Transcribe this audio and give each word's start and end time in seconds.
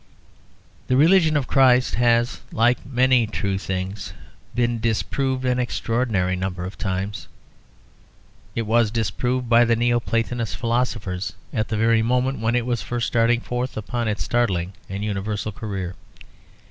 The 0.87 0.97
religion 0.97 1.37
of 1.37 1.45
Christ 1.45 1.93
has, 1.93 2.41
like 2.51 2.83
many 2.83 3.27
true 3.27 3.59
things, 3.59 4.13
been 4.55 4.79
disproved 4.79 5.45
an 5.45 5.59
extraordinary 5.59 6.35
number 6.35 6.65
of 6.65 6.75
times. 6.75 7.27
It 8.55 8.63
was 8.63 8.89
disproved 8.89 9.47
by 9.47 9.63
the 9.63 9.75
Neo 9.75 9.99
Platonist 9.99 10.55
philosophers 10.57 11.33
at 11.53 11.67
the 11.67 11.77
very 11.77 12.01
moment 12.01 12.39
when 12.39 12.55
it 12.55 12.65
was 12.65 12.81
first 12.81 13.05
starting 13.05 13.41
forth 13.41 13.77
upon 13.77 14.07
its 14.07 14.23
startling 14.23 14.73
and 14.89 15.03
universal 15.05 15.51
career. 15.51 15.93